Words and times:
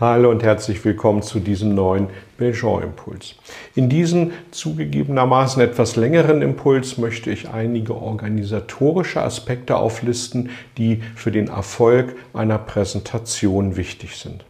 Hallo 0.00 0.30
und 0.30 0.42
herzlich 0.42 0.82
willkommen 0.82 1.20
zu 1.20 1.40
diesem 1.40 1.74
neuen 1.74 2.06
Belgian-Impuls. 2.38 3.34
In 3.74 3.90
diesem 3.90 4.32
zugegebenermaßen 4.50 5.60
etwas 5.60 5.94
längeren 5.96 6.40
Impuls 6.40 6.96
möchte 6.96 7.30
ich 7.30 7.50
einige 7.50 7.94
organisatorische 7.94 9.20
Aspekte 9.20 9.76
auflisten, 9.76 10.48
die 10.78 11.02
für 11.16 11.30
den 11.30 11.48
Erfolg 11.48 12.16
einer 12.32 12.56
Präsentation 12.56 13.76
wichtig 13.76 14.16
sind. 14.16 14.46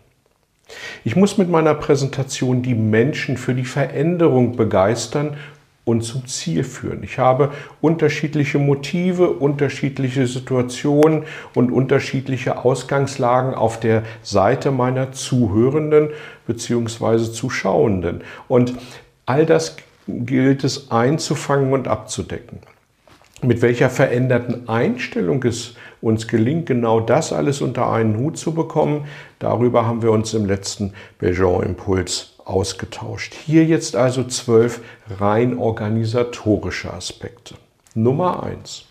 Ich 1.03 1.17
muss 1.17 1.37
mit 1.37 1.51
meiner 1.51 1.75
Präsentation 1.75 2.63
die 2.63 2.77
Menschen 2.77 3.37
für 3.37 3.57
die 3.57 3.65
Veränderung 3.65 4.55
begeistern 4.55 5.37
und 5.91 6.03
zum 6.03 6.27
Ziel 6.27 6.65
führen. 6.65 7.03
Ich 7.03 7.19
habe 7.19 7.51
unterschiedliche 7.81 8.59
Motive, 8.59 9.31
unterschiedliche 9.31 10.27
Situationen 10.27 11.25
und 11.55 11.73
unterschiedliche 11.73 12.65
Ausgangslagen 12.65 13.55
auf 13.55 13.81
der 13.81 14.05
Seite 14.23 14.71
meiner 14.71 15.13
Zuhörenden 15.13 16.11
bzw. 16.47 17.33
Zuschauenden. 17.33 18.23
Und 18.49 18.75
all 19.27 19.47
das 19.47 19.77
gilt 20.07 20.65
es 20.65 20.91
einzufangen 20.91 21.73
und 21.73 21.89
abzudecken. 21.89 22.59
Mit 23.43 23.63
welcher 23.63 23.91
veränderten 23.91 24.69
Einstellung 24.69 25.43
es 25.45 25.75
uns 26.03 26.29
gelingt, 26.29 26.67
genau 26.67 27.01
das 27.01 27.33
alles 27.33 27.61
unter 27.61 27.91
einen 27.91 28.17
Hut 28.17 28.37
zu 28.37 28.55
bekommen, 28.55 29.07
darüber 29.39 29.87
haben 29.87 30.03
wir 30.03 30.13
uns 30.13 30.35
im 30.35 30.47
letzten 30.47 30.93
Belgian-Impuls 31.19 32.40
ausgetauscht. 32.45 33.35
Hier 33.35 33.65
jetzt 33.65 33.97
also 33.97 34.25
zwölf 34.25 34.81
rein 35.19 35.59
organisatorische 35.59 36.93
Aspekte. 36.93 37.55
Nummer 37.95 38.43
eins: 38.43 38.87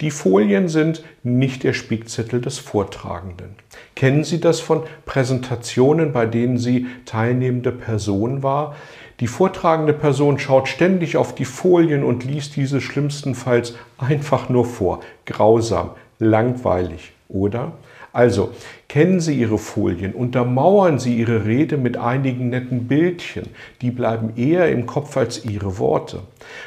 Die 0.00 0.10
Folien 0.10 0.68
sind 0.68 1.04
nicht 1.22 1.62
der 1.62 1.72
Spickzettel 1.72 2.40
des 2.40 2.58
Vortragenden. 2.58 3.56
Kennen 3.94 4.24
Sie 4.24 4.40
das 4.40 4.60
von 4.60 4.82
Präsentationen, 5.04 6.12
bei 6.12 6.26
denen 6.26 6.58
Sie 6.58 6.86
teilnehmende 7.04 7.72
Person 7.72 8.42
war? 8.42 8.74
Die 9.20 9.28
vortragende 9.28 9.92
Person 9.92 10.38
schaut 10.40 10.66
ständig 10.68 11.16
auf 11.16 11.34
die 11.34 11.44
Folien 11.44 12.02
und 12.02 12.24
liest 12.24 12.56
diese 12.56 12.80
schlimmstenfalls 12.80 13.74
einfach 13.96 14.48
nur 14.48 14.64
vor. 14.64 15.00
Grausam, 15.26 15.90
langweilig, 16.18 17.12
oder? 17.28 17.72
Also, 18.14 18.50
kennen 18.88 19.20
Sie 19.20 19.34
Ihre 19.34 19.56
Folien, 19.56 20.12
untermauern 20.12 20.98
Sie 20.98 21.16
Ihre 21.16 21.46
Rede 21.46 21.78
mit 21.78 21.96
einigen 21.96 22.50
netten 22.50 22.86
Bildchen, 22.86 23.46
die 23.80 23.90
bleiben 23.90 24.34
eher 24.36 24.70
im 24.70 24.84
Kopf 24.84 25.16
als 25.16 25.46
Ihre 25.46 25.78
Worte. 25.78 26.20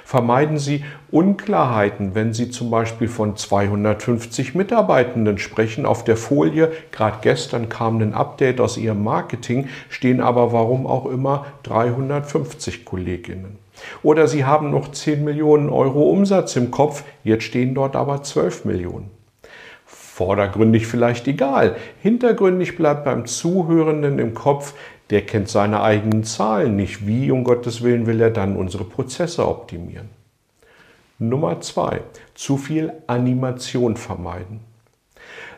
Vermeiden 0.03 0.57
Sie 0.57 0.83
Unklarheiten, 1.11 2.15
wenn 2.15 2.33
Sie 2.33 2.49
zum 2.49 2.71
Beispiel 2.71 3.07
von 3.07 3.35
250 3.35 4.55
Mitarbeitenden 4.55 5.37
sprechen. 5.37 5.85
Auf 5.85 6.03
der 6.03 6.17
Folie, 6.17 6.71
gerade 6.91 7.17
gestern 7.21 7.69
kam 7.69 7.99
ein 7.99 8.15
Update 8.15 8.59
aus 8.59 8.77
Ihrem 8.77 9.03
Marketing, 9.03 9.67
stehen 9.89 10.21
aber 10.21 10.51
warum 10.51 10.87
auch 10.87 11.05
immer 11.05 11.45
350 11.61 12.85
Kolleginnen. 12.85 13.59
Oder 14.01 14.27
Sie 14.27 14.45
haben 14.45 14.71
noch 14.71 14.91
10 14.91 15.23
Millionen 15.23 15.69
Euro 15.69 16.09
Umsatz 16.09 16.55
im 16.55 16.71
Kopf, 16.71 17.03
jetzt 17.23 17.43
stehen 17.43 17.75
dort 17.75 17.95
aber 17.95 18.23
12 18.23 18.65
Millionen. 18.65 19.14
Vordergründig 20.15 20.87
vielleicht 20.87 21.27
egal. 21.27 21.75
Hintergründig 22.01 22.77
bleibt 22.77 23.03
beim 23.03 23.25
Zuhörenden 23.25 24.17
im 24.17 24.33
Kopf, 24.33 24.73
der 25.09 25.25
kennt 25.25 25.49
seine 25.49 25.81
eigenen 25.81 26.23
Zahlen 26.23 26.77
nicht. 26.77 27.05
Wie, 27.05 27.31
um 27.31 27.43
Gottes 27.43 27.83
Willen, 27.83 28.07
will 28.07 28.21
er 28.21 28.29
dann 28.29 28.55
unsere 28.55 28.85
Prozesse 28.85 29.45
optimieren? 29.45 30.07
Nummer 31.19 31.59
zwei: 31.59 31.99
Zu 32.33 32.55
viel 32.55 32.93
Animation 33.07 33.97
vermeiden. 33.97 34.61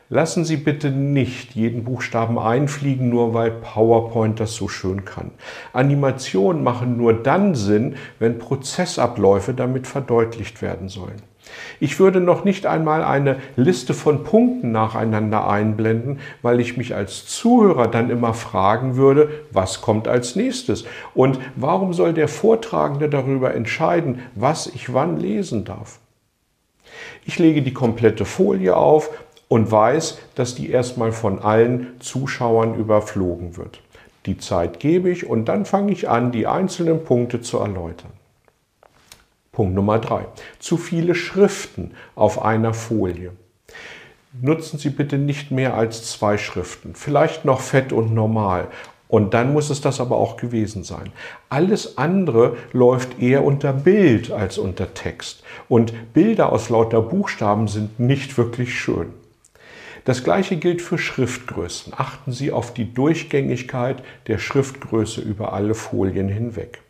Lassen 0.10 0.44
Sie 0.44 0.58
bitte 0.58 0.90
nicht 0.90 1.54
jeden 1.54 1.84
Buchstaben 1.84 2.40
einfliegen, 2.40 3.10
nur 3.10 3.36
weil 3.36 3.52
PowerPoint 3.52 4.40
das 4.40 4.56
so 4.56 4.68
schön 4.68 5.06
kann. 5.06 5.30
Animationen 5.72 6.64
machen 6.64 6.98
nur 6.98 7.14
dann 7.14 7.54
Sinn, 7.54 7.96
wenn 8.18 8.40
Prozessabläufe 8.40 9.54
damit 9.54 9.86
verdeutlicht 9.86 10.64
werden 10.64 10.90
sollen. 10.90 11.22
Ich 11.80 12.00
würde 12.00 12.20
noch 12.20 12.44
nicht 12.44 12.66
einmal 12.66 13.04
eine 13.04 13.38
Liste 13.56 13.94
von 13.94 14.24
Punkten 14.24 14.72
nacheinander 14.72 15.50
einblenden, 15.50 16.20
weil 16.42 16.60
ich 16.60 16.78
mich 16.78 16.96
als 16.96 17.26
Zuhörer 17.26 17.88
dann 17.88 18.10
immer 18.10 18.34
fragen 18.34 18.96
würde, 18.96 19.30
was 19.52 19.82
kommt 19.82 20.08
als 20.08 20.36
nächstes 20.36 20.86
und 21.14 21.40
warum 21.56 21.94
soll 21.94 22.14
der 22.14 22.28
Vortragende 22.28 23.10
darüber 23.10 23.54
entscheiden, 23.54 24.20
was 24.36 24.68
ich 24.68 24.94
wann 24.94 25.18
lesen 25.18 25.66
darf. 25.66 26.00
Ich 27.26 27.40
lege 27.40 27.62
die 27.62 27.74
komplette 27.74 28.26
Folie 28.26 28.76
auf 28.76 29.10
und 29.48 29.72
weiß, 29.72 30.18
dass 30.36 30.56
die 30.56 30.70
erstmal 30.70 31.12
von 31.12 31.40
allen 31.40 32.00
Zuschauern 32.00 32.76
überflogen 32.76 33.58
wird. 33.58 33.82
Die 34.26 34.38
Zeit 34.38 34.80
gebe 34.80 35.10
ich 35.10 35.26
und 35.30 35.46
dann 35.46 35.66
fange 35.66 35.92
ich 35.92 36.10
an, 36.10 36.32
die 36.32 36.48
einzelnen 36.48 37.04
Punkte 37.04 37.42
zu 37.42 37.60
erläutern. 37.60 38.12
Punkt 39.58 39.74
Nummer 39.74 39.98
drei. 39.98 40.28
Zu 40.60 40.78
viele 40.78 41.16
Schriften 41.16 41.96
auf 42.14 42.44
einer 42.44 42.76
Folie. 42.76 43.32
Nutzen 44.40 44.78
Sie 44.78 44.92
bitte 44.92 45.18
nicht 45.18 45.50
mehr 45.50 45.74
als 45.74 46.12
zwei 46.12 46.38
Schriften, 46.38 46.94
vielleicht 46.94 47.44
noch 47.44 47.60
fett 47.60 47.92
und 47.92 48.14
normal. 48.14 48.68
Und 49.08 49.34
dann 49.34 49.54
muss 49.54 49.72
es 49.72 49.82
das 49.82 50.00
aber 50.00 50.18
auch 50.18 50.38
gewesen 50.38 50.84
sein. 50.84 51.12
Alles 51.50 51.98
andere 51.98 52.56
läuft 52.72 53.20
eher 53.20 53.44
unter 53.44 53.74
Bild 53.74 54.30
als 54.30 54.60
unter 54.60 54.94
Text. 54.94 55.42
Und 55.68 56.14
Bilder 56.14 56.52
aus 56.52 56.70
lauter 56.70 57.02
Buchstaben 57.02 57.68
sind 57.68 58.00
nicht 58.00 58.38
wirklich 58.38 58.80
schön. 58.80 59.08
Das 60.06 60.24
gleiche 60.24 60.58
gilt 60.58 60.84
für 60.84 61.00
Schriftgrößen. 61.00 61.94
Achten 61.98 62.32
Sie 62.32 62.52
auf 62.52 62.76
die 62.76 62.94
Durchgängigkeit 62.94 64.04
der 64.28 64.38
Schriftgröße 64.38 65.20
über 65.20 65.54
alle 65.54 65.74
Folien 65.74 66.30
hinweg. 66.30 66.84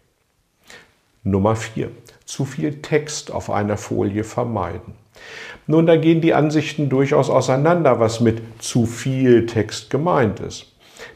Nummer 1.24 1.56
4 1.56 1.92
zu 2.28 2.46
viel 2.46 2.82
Text 2.82 3.32
auf 3.32 3.50
einer 3.50 3.78
Folie 3.78 4.24
vermeiden. 4.24 4.94
Nun, 5.66 5.88
da 5.88 5.96
gehen 5.96 6.22
die 6.22 6.34
Ansichten 6.34 6.90
durchaus 6.90 7.30
auseinander, 7.30 8.00
was 8.00 8.20
mit 8.20 8.42
zu 8.60 8.86
viel 8.86 9.48
Text 9.48 9.90
gemeint 9.90 10.40
ist. 10.42 10.74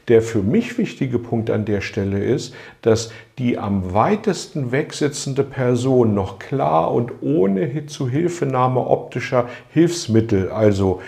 Der 0.08 0.22
für 0.22 0.42
mich 0.42 0.78
wichtige 0.78 1.20
Punkt 1.20 1.50
an 1.50 1.66
der 1.66 1.82
Stelle 1.82 2.24
ist, 2.24 2.54
dass 2.82 3.12
die 3.38 3.58
am 3.58 3.94
weitesten 3.94 4.72
wegsitzende 4.72 5.44
Person 5.44 6.14
noch 6.14 6.40
klar 6.40 6.92
und 6.92 7.12
ohne 7.22 7.86
Zuhilfenahme 7.86 8.80
optischer 8.80 9.48
Hilfsmittel, 9.70 10.50
also 10.50 11.02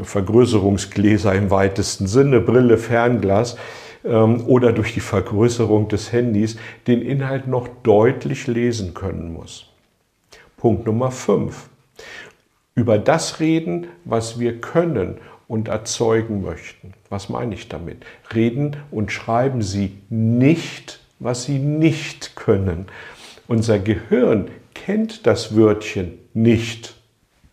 Vergrößerungsgläser 0.00 1.34
im 1.34 1.50
weitesten 1.50 2.06
Sinne, 2.06 2.40
Brille, 2.40 2.78
Fernglas, 2.78 3.56
ähm, 4.04 4.46
oder 4.46 4.72
durch 4.72 4.94
die 4.94 5.00
Vergrößerung 5.00 5.88
des 5.88 6.12
Handys 6.12 6.56
den 6.86 7.02
Inhalt 7.02 7.46
noch 7.46 7.68
deutlich 7.82 8.46
lesen 8.46 8.94
können 8.94 9.32
muss. 9.32 9.66
Punkt 10.56 10.86
Nummer 10.86 11.10
5. 11.10 11.68
Über 12.74 12.98
das 12.98 13.40
reden, 13.40 13.88
was 14.04 14.38
wir 14.38 14.60
können 14.60 15.18
und 15.48 15.68
erzeugen 15.68 16.42
möchten. 16.42 16.92
Was 17.08 17.28
meine 17.28 17.54
ich 17.54 17.68
damit? 17.68 18.04
Reden 18.34 18.76
und 18.90 19.10
schreiben 19.10 19.62
Sie 19.62 19.98
nicht, 20.10 21.00
was 21.18 21.44
Sie 21.44 21.58
nicht 21.58 22.36
können. 22.36 22.86
Unser 23.48 23.78
Gehirn 23.78 24.50
kennt 24.74 25.26
das 25.26 25.56
Wörtchen 25.56 26.18
nicht 26.34 26.97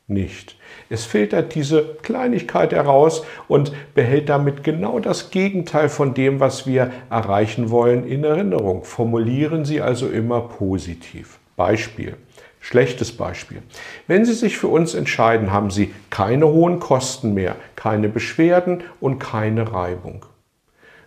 nicht. 0.08 0.56
Es 0.90 1.06
filtert 1.06 1.56
diese 1.56 1.96
Kleinigkeit 2.02 2.74
heraus 2.74 3.24
und 3.48 3.72
behält 3.96 4.30
damit 4.30 4.64
genau 4.64 5.00
das 5.00 5.32
Gegenteil 5.32 5.90
von 5.90 6.14
dem, 6.14 6.40
was 6.40 6.68
wir 6.68 6.92
erreichen 7.10 7.72
wollen, 7.72 8.08
in 8.08 8.24
Erinnerung. 8.24 8.84
Formulieren 8.84 9.66
Sie 9.66 9.82
also 9.82 10.08
immer 10.08 10.42
positiv. 10.42 11.40
Beispiel. 11.56 12.16
Schlechtes 12.60 13.16
Beispiel. 13.16 13.62
Wenn 14.08 14.26
Sie 14.26 14.34
sich 14.34 14.58
für 14.58 14.68
uns 14.68 14.96
entscheiden, 14.96 15.52
haben 15.52 15.70
Sie 15.70 15.94
keine 16.10 16.48
hohen 16.48 16.80
Kosten 16.80 17.34
mehr, 17.34 17.56
keine 17.76 18.10
Beschwerden 18.10 18.84
und 19.00 19.20
keine 19.20 19.72
Reibung. 19.72 20.26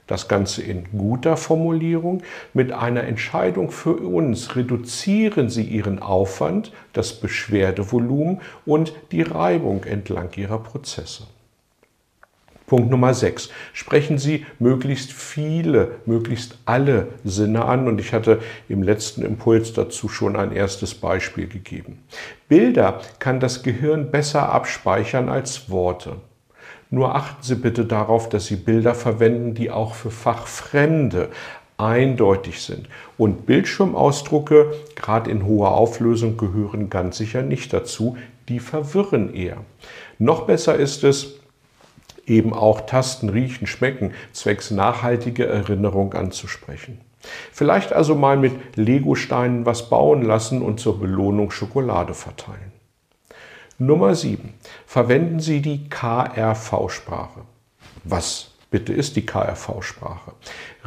Das 0.09 0.27
Ganze 0.27 0.63
in 0.63 0.85
guter 0.91 1.37
Formulierung. 1.37 2.23
Mit 2.55 2.73
einer 2.73 3.05
Entscheidung 3.05 3.71
für 3.71 3.93
uns 3.93 4.57
reduzieren 4.57 5.51
Sie 5.51 5.63
Ihren 5.63 6.01
Aufwand, 6.01 6.73
das 6.93 7.13
Beschwerdevolumen 7.13 8.41
und 8.67 8.95
die 9.13 9.23
Reibung 9.23 9.85
entlang 9.85 10.31
Ihrer 10.35 10.59
Prozesse. 10.59 11.29
Punkt 12.69 12.91
Nummer 12.91 13.15
6. 13.15 13.49
Sprechen 13.73 14.19
Sie 14.19 14.45
möglichst 14.59 15.13
viele, 15.13 15.97
möglichst 16.05 16.59
alle 16.67 17.09
Sinne 17.25 17.65
an. 17.65 17.89
Und 17.89 17.99
ich 17.99 18.13
hatte 18.13 18.41
im 18.69 18.83
letzten 18.83 19.23
Impuls 19.23 19.73
dazu 19.73 20.09
schon 20.09 20.37
ein 20.37 20.53
erstes 20.53 20.95
Beispiel 20.95 21.49
gegeben. 21.49 22.03
Bilder 22.49 23.01
kann 23.19 23.41
das 23.41 23.63
Gehirn 23.63 24.11
besser 24.11 24.53
abspeichern 24.53 25.31
als 25.31 25.71
Worte. 25.71 26.17
Nur 26.91 27.15
achten 27.15 27.43
Sie 27.43 27.55
bitte 27.55 27.85
darauf, 27.85 28.29
dass 28.29 28.47
Sie 28.47 28.57
Bilder 28.57 28.95
verwenden, 28.95 29.55
die 29.55 29.71
auch 29.71 29.95
für 29.95 30.11
Fachfremde 30.11 31.29
eindeutig 31.77 32.63
sind. 32.63 32.89
Und 33.17 33.47
Bildschirmausdrucke, 33.47 34.73
gerade 34.97 35.31
in 35.31 35.45
hoher 35.47 35.73
Auflösung, 35.73 36.37
gehören 36.37 36.91
ganz 36.91 37.19
sicher 37.19 37.43
nicht 37.43 37.73
dazu. 37.73 38.17
Die 38.49 38.59
verwirren 38.59 39.35
eher. 39.35 39.59
Noch 40.19 40.47
besser 40.47 40.77
ist 40.77 41.05
es, 41.05 41.39
eben 42.27 42.53
auch 42.53 42.83
Tasten, 42.83 43.29
Riechen, 43.29 43.67
Schmecken 43.67 44.13
zwecks 44.33 44.71
nachhaltiger 44.71 45.47
Erinnerung 45.47 46.15
anzusprechen. 46.15 47.01
Vielleicht 47.53 47.93
also 47.93 48.15
mal 48.15 48.37
mit 48.37 48.77
Legosteinen 48.77 49.67
was 49.67 49.91
bauen 49.91 50.23
lassen 50.23 50.63
und 50.63 50.81
zur 50.81 51.01
Belohnung 51.01 51.51
Schokolade 51.51 52.15
verteilen. 52.15 52.73
Nummer 53.81 54.17
7. 54.17 54.55
Verwenden 54.87 55.39
Sie 55.39 55.63
die 55.63 55.89
KRV-Sprache. 55.89 57.43
Was 58.03 58.51
bitte 58.73 58.93
ist 58.93 59.15
die 59.15 59.25
KRV-Sprache? 59.25 60.33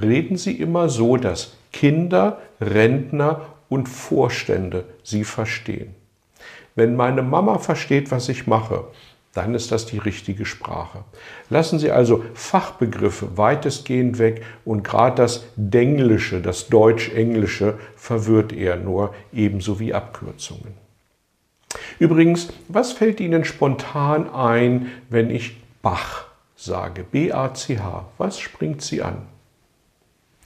Reden 0.01 0.35
Sie 0.35 0.59
immer 0.59 0.89
so, 0.89 1.15
dass 1.15 1.55
Kinder, 1.71 2.41
Rentner 2.59 3.45
und 3.69 3.87
Vorstände 3.87 4.83
Sie 5.03 5.23
verstehen. 5.23 5.95
Wenn 6.75 6.97
meine 6.97 7.21
Mama 7.21 7.59
versteht, 7.59 8.11
was 8.11 8.27
ich 8.27 8.45
mache, 8.45 8.83
dann 9.33 9.55
ist 9.55 9.71
das 9.71 9.85
die 9.85 9.97
richtige 9.97 10.45
Sprache. 10.45 11.05
Lassen 11.49 11.79
Sie 11.79 11.91
also 11.91 12.25
Fachbegriffe 12.33 13.37
weitestgehend 13.37 14.19
weg 14.19 14.43
und 14.65 14.83
gerade 14.83 15.15
das 15.15 15.45
Denglische, 15.55 16.41
das 16.41 16.67
Deutsch-Englische 16.67 17.79
verwirrt 17.95 18.51
eher 18.51 18.75
nur, 18.75 19.13
ebenso 19.31 19.79
wie 19.79 19.93
Abkürzungen. 19.93 20.80
Übrigens, 22.01 22.47
was 22.67 22.93
fällt 22.93 23.19
Ihnen 23.19 23.45
spontan 23.45 24.27
ein, 24.27 24.91
wenn 25.11 25.29
ich 25.29 25.61
Bach 25.83 26.25
sage? 26.55 27.03
B-A-C-H. 27.03 28.07
Was 28.17 28.39
springt 28.39 28.81
Sie 28.81 29.03
an? 29.03 29.27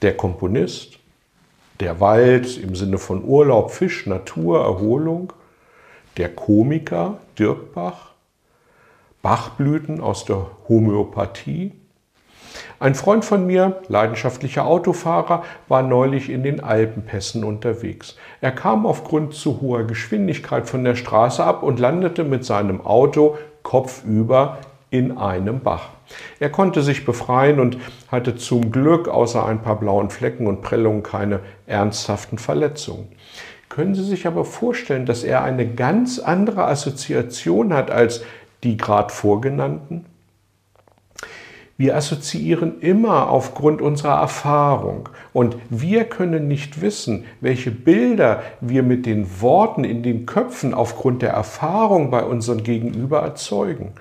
Der 0.01 0.17
Komponist? 0.17 0.99
Der 1.79 2.01
Wald 2.01 2.57
im 2.57 2.75
Sinne 2.75 2.97
von 2.97 3.23
Urlaub, 3.23 3.71
Fisch, 3.71 4.05
Natur, 4.05 4.65
Erholung? 4.65 5.31
Der 6.17 6.27
Komiker 6.27 7.19
Dirk 7.39 7.73
Bach? 7.73 8.11
Bachblüten 9.21 10.01
aus 10.01 10.25
der 10.25 10.45
Homöopathie. 10.67 11.71
Ein 12.79 12.95
Freund 12.95 13.25
von 13.25 13.45
mir, 13.45 13.81
leidenschaftlicher 13.87 14.65
Autofahrer, 14.65 15.43
war 15.67 15.81
neulich 15.81 16.29
in 16.29 16.43
den 16.43 16.63
Alpenpässen 16.63 17.43
unterwegs. 17.43 18.15
Er 18.41 18.51
kam 18.51 18.85
aufgrund 18.85 19.33
zu 19.33 19.61
hoher 19.61 19.85
Geschwindigkeit 19.85 20.69
von 20.69 20.83
der 20.83 20.95
Straße 20.95 21.43
ab 21.43 21.63
und 21.63 21.79
landete 21.79 22.23
mit 22.23 22.45
seinem 22.45 22.85
Auto 22.85 23.37
kopfüber 23.63 24.59
in 24.89 25.17
einem 25.17 25.59
Bach. 25.59 25.89
Er 26.39 26.49
konnte 26.49 26.81
sich 26.81 27.05
befreien 27.05 27.59
und 27.59 27.77
hatte 28.11 28.35
zum 28.35 28.71
Glück 28.71 29.07
außer 29.07 29.45
ein 29.45 29.61
paar 29.61 29.79
blauen 29.79 30.09
Flecken 30.09 30.47
und 30.47 30.61
Prellungen 30.61 31.03
keine 31.03 31.39
ernsthaften 31.65 32.37
Verletzungen. 32.37 33.09
Können 33.69 33.95
Sie 33.95 34.05
sich 34.05 34.27
aber 34.27 34.45
vorstellen, 34.45 35.05
dass 35.05 35.23
er 35.23 35.43
eine 35.43 35.67
ganz 35.67 36.19
andere 36.19 36.65
Assoziation 36.65 37.73
hat 37.73 37.91
als 37.91 38.23
die 38.63 38.77
gerade 38.77 39.11
vorgenannten? 39.11 40.05
Wir 41.77 41.97
assoziieren 41.97 42.79
immer 42.79 43.29
aufgrund 43.29 43.81
unserer 43.81 44.21
Erfahrung 44.21 45.09
und 45.33 45.57
wir 45.69 46.05
können 46.05 46.47
nicht 46.47 46.79
wissen, 46.79 47.25
welche 47.41 47.69
Bilder 47.69 48.43
wir 48.61 48.81
mit 48.81 49.05
den 49.05 49.41
Worten 49.41 49.83
in 49.83 50.01
den 50.01 50.25
Köpfen 50.25 50.73
aufgrund 50.73 51.21
der 51.21 51.31
Erfahrung 51.31 52.11
bei 52.11 52.23
unserem 52.23 52.63
Gegenüber 52.63 53.19
erzeugen. 53.19 53.91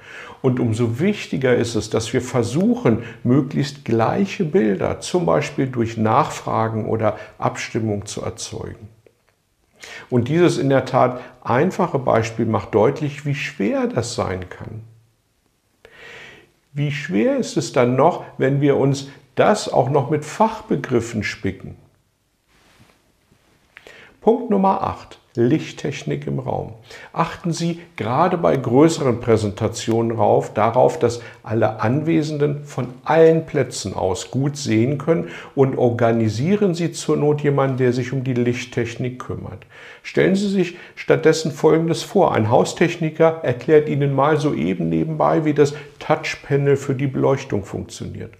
Und 0.40 0.60
umso 0.60 1.00
wichtiger 1.00 1.56
ist 1.56 1.74
es, 1.74 1.90
dass 1.90 2.12
wir 2.12 2.22
versuchen, 2.22 3.02
möglichst 3.24 3.84
gleiche 3.84 4.44
Bilder, 4.44 5.00
zum 5.00 5.26
Beispiel 5.26 5.66
durch 5.66 5.96
Nachfragen 5.96 6.86
oder 6.86 7.16
Abstimmung 7.38 8.06
zu 8.06 8.22
erzeugen. 8.22 8.88
Und 10.10 10.28
dieses 10.28 10.58
in 10.58 10.68
der 10.68 10.84
Tat 10.84 11.20
einfache 11.42 11.98
Beispiel 11.98 12.46
macht 12.46 12.72
deutlich, 12.72 13.26
wie 13.26 13.34
schwer 13.34 13.88
das 13.88 14.14
sein 14.14 14.48
kann. 14.48 14.93
Wie 16.76 16.90
schwer 16.90 17.36
ist 17.36 17.56
es 17.56 17.72
dann 17.72 17.94
noch, 17.94 18.24
wenn 18.36 18.60
wir 18.60 18.76
uns 18.76 19.08
das 19.36 19.72
auch 19.72 19.90
noch 19.90 20.10
mit 20.10 20.24
Fachbegriffen 20.24 21.22
spicken? 21.22 21.76
Punkt 24.20 24.50
Nummer 24.50 24.82
8. 24.82 25.20
Lichttechnik 25.36 26.28
im 26.28 26.38
Raum. 26.38 26.74
Achten 27.12 27.52
Sie 27.52 27.80
gerade 27.96 28.38
bei 28.38 28.56
größeren 28.56 29.18
Präsentationen 29.18 30.16
darauf, 30.54 30.98
dass 31.00 31.22
alle 31.42 31.80
Anwesenden 31.80 32.64
von 32.64 32.88
allen 33.04 33.44
Plätzen 33.44 33.94
aus 33.94 34.30
gut 34.30 34.56
sehen 34.56 34.96
können 34.96 35.28
und 35.56 35.76
organisieren 35.76 36.74
Sie 36.74 36.92
zur 36.92 37.16
Not 37.16 37.42
jemanden, 37.42 37.78
der 37.78 37.92
sich 37.92 38.12
um 38.12 38.22
die 38.22 38.34
Lichttechnik 38.34 39.18
kümmert. 39.18 39.66
Stellen 40.04 40.36
Sie 40.36 40.48
sich 40.48 40.76
stattdessen 40.94 41.50
Folgendes 41.50 42.04
vor. 42.04 42.32
Ein 42.32 42.48
Haustechniker 42.48 43.40
erklärt 43.42 43.88
Ihnen 43.88 44.14
mal 44.14 44.38
soeben 44.38 44.88
nebenbei, 44.88 45.44
wie 45.44 45.54
das 45.54 45.74
Touchpanel 45.98 46.76
für 46.76 46.94
die 46.94 47.08
Beleuchtung 47.08 47.64
funktioniert. 47.64 48.34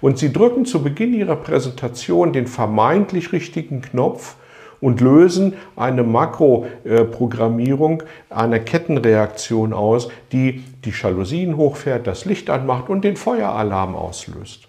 Und 0.00 0.18
Sie 0.18 0.32
drücken 0.32 0.64
zu 0.64 0.82
Beginn 0.84 1.12
Ihrer 1.12 1.36
Präsentation 1.36 2.32
den 2.32 2.46
vermeintlich 2.46 3.32
richtigen 3.32 3.82
Knopf, 3.82 4.36
und 4.80 5.00
lösen 5.00 5.54
eine 5.76 6.02
Makroprogrammierung 6.02 8.02
einer 8.30 8.58
Kettenreaktion 8.58 9.72
aus, 9.72 10.08
die 10.32 10.64
die 10.84 10.90
Jalousien 10.90 11.56
hochfährt, 11.56 12.06
das 12.06 12.24
Licht 12.24 12.50
anmacht 12.50 12.88
und 12.88 13.02
den 13.02 13.16
Feueralarm 13.16 13.94
auslöst. 13.94 14.68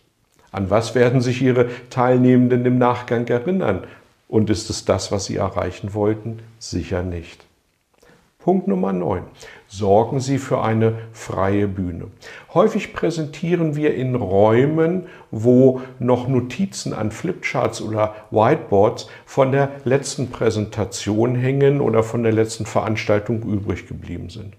An 0.52 0.70
was 0.70 0.96
werden 0.96 1.22
sich 1.22 1.42
Ihre 1.42 1.68
Teilnehmenden 1.90 2.66
im 2.66 2.78
Nachgang 2.78 3.28
erinnern? 3.28 3.84
Und 4.28 4.50
ist 4.50 4.70
es 4.70 4.86
das, 4.86 5.12
was 5.12 5.26
Sie 5.26 5.38
erreichen 5.38 5.94
wollten? 5.94 6.40
Sicher 6.60 7.04
nicht. 7.04 7.46
Punkt 8.40 8.68
Nummer 8.68 8.94
9. 8.94 9.24
Sorgen 9.70 10.22
Sie 10.22 10.38
für 10.38 10.62
eine 10.62 10.94
freie 11.12 11.68
Bühne. 11.68 12.08
Häufig 12.54 12.94
präsentieren 12.94 13.76
wir 13.76 13.96
in 13.96 14.16
Räumen, 14.16 15.08
wo 15.30 15.82
noch 16.00 16.30
Notizen 16.30 16.94
an 16.94 17.12
Flipcharts 17.12 17.82
oder 17.82 18.16
Whiteboards 18.32 19.10
von 19.26 19.52
der 19.52 19.72
letzten 19.84 20.30
Präsentation 20.30 21.36
hängen 21.36 21.82
oder 21.82 22.02
von 22.04 22.24
der 22.24 22.32
letzten 22.32 22.66
Veranstaltung 22.66 23.44
übrig 23.44 23.88
geblieben 23.88 24.30
sind. 24.30 24.56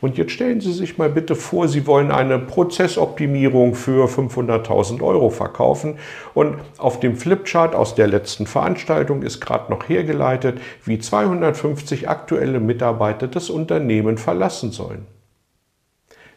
Und 0.00 0.16
jetzt 0.16 0.32
stellen 0.32 0.60
Sie 0.60 0.72
sich 0.72 0.96
mal 0.96 1.10
bitte 1.10 1.34
vor, 1.34 1.68
Sie 1.68 1.86
wollen 1.86 2.10
eine 2.10 2.38
Prozessoptimierung 2.38 3.74
für 3.74 4.08
500.000 4.08 5.02
Euro 5.02 5.30
verkaufen 5.30 5.98
und 6.32 6.56
auf 6.78 7.00
dem 7.00 7.16
Flipchart 7.16 7.74
aus 7.74 7.94
der 7.94 8.06
letzten 8.06 8.46
Veranstaltung 8.46 9.22
ist 9.22 9.40
gerade 9.40 9.70
noch 9.70 9.88
hergeleitet, 9.88 10.60
wie 10.84 10.98
250 10.98 12.08
aktuelle 12.08 12.60
Mitarbeiter 12.60 13.28
das 13.28 13.50
Unternehmen 13.50 14.16
verlassen 14.16 14.72
sollen. 14.72 15.06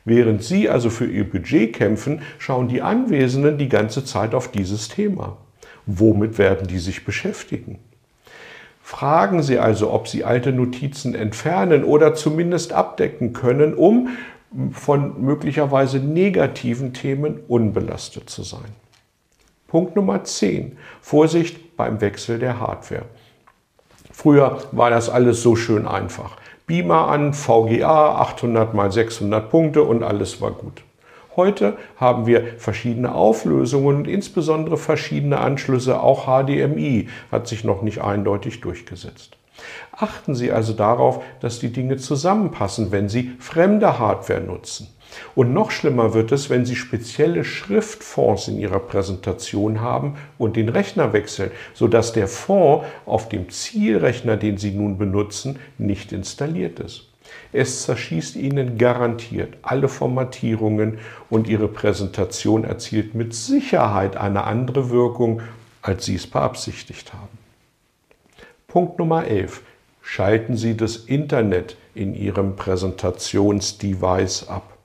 Während 0.05 0.43
Sie 0.43 0.69
also 0.69 0.89
für 0.89 1.05
Ihr 1.05 1.29
Budget 1.29 1.73
kämpfen, 1.73 2.21
schauen 2.37 2.67
die 2.67 2.81
Anwesenden 2.81 3.57
die 3.57 3.69
ganze 3.69 4.03
Zeit 4.03 4.35
auf 4.35 4.51
dieses 4.51 4.89
Thema. 4.89 5.37
Womit 5.85 6.37
werden 6.37 6.67
die 6.67 6.79
sich 6.79 7.05
beschäftigen? 7.05 7.79
Fragen 8.85 9.41
Sie 9.41 9.59
also, 9.59 9.91
ob 9.91 10.09
Sie 10.09 10.25
alte 10.25 10.51
Notizen 10.51 11.15
entfernen 11.15 11.85
oder 11.85 12.15
zumindest 12.15 12.73
abdecken 12.73 13.31
können, 13.31 13.73
um 13.73 14.09
von 14.71 15.23
möglicherweise 15.23 15.99
negativen 15.99 16.93
Themen 16.93 17.39
unbelastet 17.47 18.29
zu 18.29 18.43
sein. 18.43 18.75
Punkt 19.67 19.95
Nummer 19.95 20.25
10. 20.25 20.77
Vorsicht 21.01 21.77
beim 21.77 22.01
Wechsel 22.01 22.39
der 22.39 22.59
Hardware. 22.59 23.05
Früher 24.11 24.59
war 24.73 24.89
das 24.89 25.09
alles 25.09 25.41
so 25.41 25.55
schön 25.55 25.87
einfach. 25.87 26.35
Beamer 26.67 27.07
an, 27.07 27.33
VGA, 27.33 28.15
800 28.19 28.73
mal 28.73 28.91
600 28.91 29.49
Punkte 29.49 29.81
und 29.81 30.03
alles 30.03 30.41
war 30.41 30.51
gut. 30.51 30.83
Heute 31.35 31.77
haben 31.97 32.27
wir 32.27 32.43
verschiedene 32.57 33.15
Auflösungen 33.15 33.97
und 33.97 34.07
insbesondere 34.07 34.77
verschiedene 34.77 35.39
Anschlüsse. 35.39 35.99
Auch 35.99 36.25
HDMI 36.25 37.07
hat 37.31 37.47
sich 37.47 37.63
noch 37.63 37.81
nicht 37.81 38.01
eindeutig 38.01 38.61
durchgesetzt. 38.61 39.37
Achten 39.91 40.35
Sie 40.35 40.51
also 40.51 40.73
darauf, 40.73 41.23
dass 41.39 41.59
die 41.59 41.71
Dinge 41.71 41.97
zusammenpassen, 41.97 42.91
wenn 42.91 43.09
Sie 43.09 43.31
fremde 43.39 43.99
Hardware 43.99 44.41
nutzen. 44.41 44.87
Und 45.35 45.53
noch 45.53 45.71
schlimmer 45.71 46.13
wird 46.13 46.31
es, 46.31 46.49
wenn 46.49 46.65
Sie 46.65 46.75
spezielle 46.75 47.43
Schriftfonds 47.43 48.47
in 48.47 48.59
Ihrer 48.59 48.79
Präsentation 48.79 49.81
haben 49.81 50.15
und 50.37 50.55
den 50.55 50.69
Rechner 50.69 51.13
wechseln, 51.13 51.51
sodass 51.73 52.13
der 52.13 52.27
Fond 52.27 52.85
auf 53.05 53.29
dem 53.29 53.49
Zielrechner, 53.49 54.37
den 54.37 54.57
Sie 54.57 54.71
nun 54.71 54.97
benutzen, 54.97 55.59
nicht 55.77 56.11
installiert 56.11 56.79
ist. 56.79 57.12
Es 57.51 57.83
zerschießt 57.83 58.35
Ihnen 58.35 58.77
garantiert 58.77 59.55
alle 59.61 59.87
Formatierungen 59.87 60.99
und 61.29 61.47
Ihre 61.47 61.67
Präsentation 61.67 62.63
erzielt 62.63 63.15
mit 63.15 63.33
Sicherheit 63.33 64.17
eine 64.17 64.43
andere 64.45 64.89
Wirkung, 64.89 65.41
als 65.81 66.05
Sie 66.05 66.15
es 66.15 66.27
beabsichtigt 66.27 67.13
haben. 67.13 67.37
Punkt 68.67 68.97
Nummer 68.97 69.25
11. 69.25 69.61
Schalten 70.01 70.57
Sie 70.57 70.75
das 70.75 70.97
Internet 70.97 71.77
in 71.93 72.15
Ihrem 72.15 72.55
Präsentationsdevice 72.55 74.47
ab. 74.49 74.77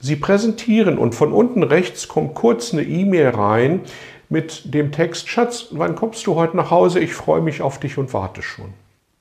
Sie 0.00 0.16
präsentieren 0.16 0.96
und 0.96 1.14
von 1.14 1.32
unten 1.32 1.62
rechts 1.62 2.08
kommt 2.08 2.34
kurz 2.34 2.72
eine 2.72 2.82
E-Mail 2.82 3.28
rein 3.28 3.80
mit 4.30 4.72
dem 4.72 4.92
Text, 4.92 5.28
Schatz, 5.28 5.66
wann 5.72 5.94
kommst 5.94 6.26
du 6.26 6.36
heute 6.36 6.56
nach 6.56 6.70
Hause? 6.70 7.00
Ich 7.00 7.12
freue 7.12 7.42
mich 7.42 7.60
auf 7.60 7.78
dich 7.80 7.98
und 7.98 8.14
warte 8.14 8.42
schon. 8.42 8.72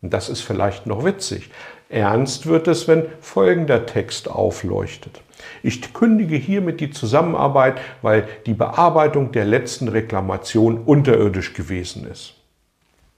Das 0.02 0.30
ist 0.30 0.42
vielleicht 0.42 0.86
noch 0.86 1.04
witzig. 1.04 1.50
Ernst 1.90 2.46
wird 2.46 2.68
es, 2.68 2.88
wenn 2.88 3.06
folgender 3.20 3.88
Text 3.88 4.30
aufleuchtet. 4.30 5.22
Ich 5.64 5.94
kündige 5.94 6.36
hiermit 6.36 6.80
die 6.80 6.92
Zusammenarbeit, 6.92 7.82
weil 8.02 8.28
die 8.46 8.54
Bearbeitung 8.54 9.32
der 9.32 9.46
letzten 9.46 9.88
Reklamation 9.88 10.78
unterirdisch 10.78 11.54
gewesen 11.54 12.08
ist. 12.08 12.36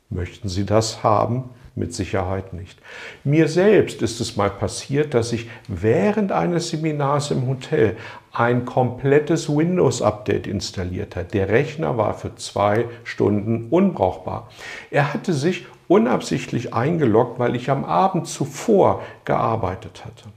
Möchten 0.10 0.50
Sie 0.50 0.66
das 0.66 1.04
haben? 1.04 1.50
Mit 1.74 1.94
Sicherheit 1.94 2.52
nicht. 2.52 2.78
Mir 3.24 3.48
selbst 3.48 4.02
ist 4.02 4.20
es 4.20 4.36
mal 4.36 4.50
passiert, 4.50 5.14
dass 5.14 5.32
ich 5.32 5.50
während 5.70 6.34
eines 6.34 6.70
Seminars 6.70 7.32
im 7.32 7.48
Hotel 7.48 7.96
ein 8.34 8.66
komplettes 8.66 9.48
Windows-Update 9.48 10.48
installiert 10.48 11.16
hat. 11.16 11.34
Der 11.34 11.48
Rechner 11.48 11.98
war 11.98 12.14
für 12.14 12.36
zwei 12.36 12.86
Stunden 13.06 13.68
unbrauchbar. 13.70 14.50
Er 14.90 15.14
hatte 15.14 15.32
sich 15.32 15.66
unabsichtlich 15.92 16.74
eingeloggt, 16.74 17.38
weil 17.38 17.54
ich 17.54 17.70
am 17.70 17.84
Abend 17.84 18.26
zuvor 18.26 19.04
gearbeitet 19.26 20.06
hatte. 20.06 20.30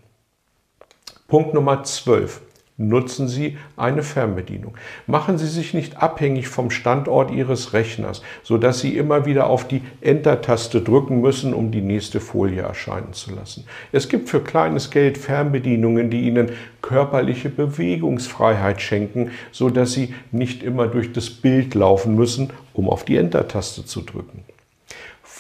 Punkt 1.29 1.55
Nummer 1.55 1.85
12 1.85 2.41
nutzen 2.77 3.29
Sie 3.29 3.57
eine 3.77 4.03
Fernbedienung. 4.03 4.77
Machen 5.07 5.39
Sie 5.39 5.47
sich 5.47 5.73
nicht 5.73 6.03
abhängig 6.03 6.49
vom 6.49 6.71
Standort 6.73 7.31
Ihres 7.31 7.73
Rechners, 7.73 8.21
sodass 8.43 8.81
Sie 8.81 8.97
immer 8.97 9.27
wieder 9.27 9.47
auf 9.47 9.69
die 9.69 9.83
Enter-Taste 10.01 10.81
drücken 10.81 11.21
müssen, 11.21 11.55
um 11.55 11.71
die 11.71 11.83
nächste 11.83 12.19
Folie 12.19 12.63
erscheinen 12.63 13.13
zu 13.13 13.33
lassen. 13.33 13.65
Es 13.93 14.09
gibt 14.09 14.29
für 14.29 14.41
kleines 14.41 14.91
Geld 14.91 15.19
Fernbedienungen, 15.19 16.11
die 16.11 16.23
Ihnen 16.23 16.51
körperliche 16.83 17.49
Bewegungsfreiheit 17.49 18.83
schenken, 18.83 19.31
sodass 19.53 19.93
Sie 19.93 20.17
nicht 20.33 20.65
immer 20.65 20.89
durch 20.89 21.13
das 21.13 21.31
Bild 21.31 21.77
laufen 21.77 22.17
müssen, 22.17 22.51
um 22.73 22.91
auf 22.91 23.05
die 23.05 23.19
Enter-Taste 23.19 23.85
zu 23.85 24.01
drücken. 24.01 24.43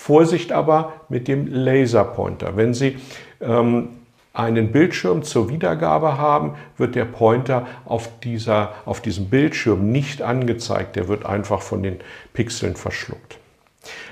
Vorsicht 0.04 0.52
aber 0.52 0.92
mit 1.08 1.28
dem 1.28 1.46
Laserpointer. 1.46 2.58
Wenn 2.58 2.75
Sie 2.75 2.99
ähm, 3.40 3.88
einen 4.34 4.70
Bildschirm 4.70 5.23
zur 5.23 5.49
Wiedergabe 5.49 6.18
haben, 6.18 6.56
wird 6.76 6.94
der 6.94 7.06
Pointer 7.06 7.66
auf, 7.87 8.11
dieser, 8.23 8.75
auf 8.84 9.00
diesem 9.00 9.30
Bildschirm 9.30 9.90
nicht 9.90 10.20
angezeigt. 10.20 10.96
Der 10.96 11.08
wird 11.08 11.25
einfach 11.25 11.62
von 11.62 11.82
den 11.82 12.00
Pixeln 12.34 12.76
verschluckt. 12.76 13.38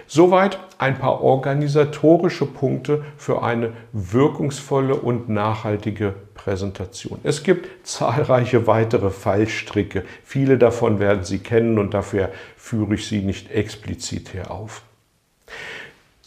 Soweit 0.06 0.58
ein 0.78 0.98
paar 0.98 1.20
organisatorische 1.20 2.46
Punkte 2.46 3.04
für 3.18 3.42
eine 3.42 3.74
wirkungsvolle 3.92 4.94
und 4.94 5.28
nachhaltige 5.28 6.14
Präsentation. 6.32 7.18
Es 7.22 7.42
gibt 7.42 7.86
zahlreiche 7.86 8.66
weitere 8.66 9.10
Fallstricke. 9.10 10.06
Viele 10.24 10.56
davon 10.56 11.00
werden 11.00 11.24
Sie 11.24 11.40
kennen 11.40 11.78
und 11.78 11.92
dafür 11.92 12.30
führe 12.56 12.94
ich 12.94 13.06
sie 13.06 13.20
nicht 13.20 13.50
explizit 13.50 14.30
hier 14.30 14.50
auf. 14.50 14.82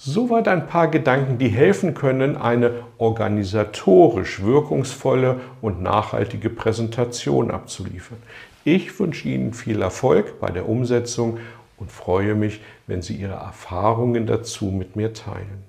Soweit 0.08 0.48
ein 0.48 0.68
paar 0.68 0.88
Gedanken, 0.88 1.40
die 1.40 1.48
helfen 1.48 1.96
können, 1.96 2.38
eine 2.38 2.84
organisatorisch 3.00 4.44
wirkungsvolle 4.44 5.40
und 5.64 5.82
nachhaltige 5.82 6.52
Präsentation 6.52 7.50
abzuliefern. 7.50 8.20
Ich 8.64 9.00
wünsche 9.00 9.28
Ihnen 9.28 9.56
viel 9.56 9.82
Erfolg 9.82 10.40
bei 10.40 10.52
der 10.52 10.70
Umsetzung 10.70 11.40
und 11.78 11.92
freue 11.92 12.36
mich, 12.36 12.62
wenn 12.86 13.02
Sie 13.02 13.16
Ihre 13.16 13.34
Erfahrungen 13.34 14.28
dazu 14.28 14.66
mit 14.66 14.96
mir 14.96 15.12
teilen. 15.14 15.64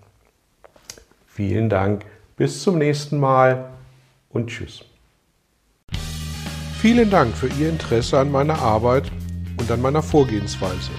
Vielen 1.27 1.71
Dank, 1.71 2.05
bis 2.37 2.63
zum 2.63 2.77
nächsten 2.77 3.19
Mal 3.19 3.71
und 4.29 4.49
tschüss. 4.49 4.85
Vielen 6.79 7.09
Dank 7.09 7.35
für 7.35 7.49
Ihr 7.59 7.71
Interesse 7.71 8.19
an 8.19 8.31
meiner 8.31 8.59
Arbeit 8.59 9.11
und 9.59 9.71
an 9.71 9.81
meiner 9.81 10.03
Vorgehensweise. 10.03 10.91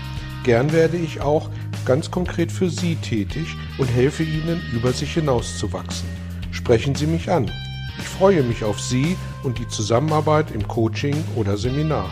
Gern 0.43 0.71
werde 0.71 0.97
ich 0.97 1.21
auch 1.21 1.51
ganz 1.87 2.11
konkret 2.11 2.51
für 2.51 2.69
Sie 2.69 2.95
tätig 2.97 3.55
und 3.77 3.87
helfe 3.87 4.23
Ihnen, 4.23 4.61
über 4.73 4.91
sich 4.91 5.13
hinauszuwachsen. 5.13 6.07
Sprechen 6.51 6.93
Sie 6.93 7.07
mich 7.07 7.31
an. 7.31 7.49
Ich 7.97 8.03
freue 8.03 8.43
mich 8.43 8.65
auf 8.65 8.79
Sie 8.79 9.15
und 9.43 9.57
die 9.57 9.67
Zusammenarbeit 9.69 10.51
im 10.51 10.67
Coaching 10.67 11.15
oder 11.37 11.55
Seminar. 11.55 12.09